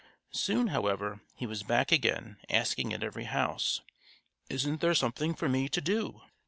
Soon, 0.33 0.69
however, 0.69 1.21
he 1.35 1.45
was 1.45 1.61
back 1.61 1.91
again, 1.91 2.37
asking 2.49 2.91
at 2.91 3.03
every 3.03 3.25
house: 3.25 3.81
"Isn't 4.49 4.81
there 4.81 4.95
something 4.95 5.35
for 5.35 5.47
me 5.47 5.69
to 5.69 5.79
do?" 5.79 6.21